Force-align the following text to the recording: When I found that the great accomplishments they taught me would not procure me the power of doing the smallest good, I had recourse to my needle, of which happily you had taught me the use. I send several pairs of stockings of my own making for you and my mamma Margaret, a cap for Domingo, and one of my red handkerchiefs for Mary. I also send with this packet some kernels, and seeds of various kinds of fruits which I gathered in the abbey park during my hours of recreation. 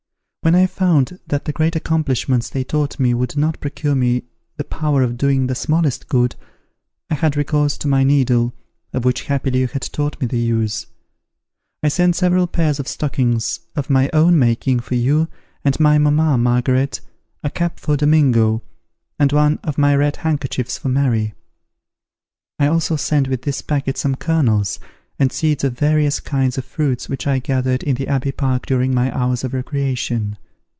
When 0.43 0.55
I 0.55 0.65
found 0.65 1.19
that 1.27 1.45
the 1.45 1.53
great 1.53 1.75
accomplishments 1.75 2.49
they 2.49 2.63
taught 2.63 2.99
me 2.99 3.13
would 3.13 3.37
not 3.37 3.59
procure 3.61 3.93
me 3.93 4.23
the 4.57 4.63
power 4.63 5.03
of 5.03 5.15
doing 5.15 5.45
the 5.45 5.53
smallest 5.53 6.07
good, 6.07 6.35
I 7.11 7.13
had 7.13 7.37
recourse 7.37 7.77
to 7.77 7.87
my 7.87 8.03
needle, 8.03 8.51
of 8.91 9.05
which 9.05 9.25
happily 9.25 9.59
you 9.59 9.67
had 9.67 9.83
taught 9.83 10.19
me 10.19 10.25
the 10.25 10.39
use. 10.39 10.87
I 11.83 11.89
send 11.89 12.15
several 12.15 12.47
pairs 12.47 12.79
of 12.79 12.87
stockings 12.87 13.59
of 13.75 13.91
my 13.91 14.09
own 14.13 14.39
making 14.39 14.79
for 14.79 14.95
you 14.95 15.27
and 15.63 15.79
my 15.79 15.99
mamma 15.99 16.39
Margaret, 16.39 17.01
a 17.43 17.51
cap 17.51 17.79
for 17.79 17.95
Domingo, 17.95 18.63
and 19.19 19.31
one 19.31 19.59
of 19.63 19.77
my 19.77 19.95
red 19.95 20.17
handkerchiefs 20.17 20.75
for 20.79 20.89
Mary. 20.89 21.35
I 22.57 22.65
also 22.65 22.95
send 22.95 23.27
with 23.27 23.43
this 23.43 23.61
packet 23.61 23.95
some 23.95 24.15
kernels, 24.15 24.79
and 25.19 25.31
seeds 25.31 25.63
of 25.63 25.77
various 25.77 26.19
kinds 26.19 26.57
of 26.57 26.65
fruits 26.65 27.07
which 27.07 27.27
I 27.27 27.37
gathered 27.37 27.83
in 27.83 27.93
the 27.93 28.07
abbey 28.07 28.31
park 28.31 28.65
during 28.65 28.91
my 28.91 29.15
hours 29.15 29.43
of 29.43 29.53
recreation. 29.53 30.35